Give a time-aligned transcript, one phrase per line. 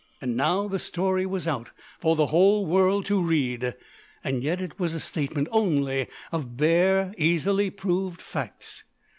[0.19, 1.69] And now the story was out,
[1.99, 3.75] for the world to read.
[4.25, 8.83] Yet it was a statement only of bare, easily proved facts.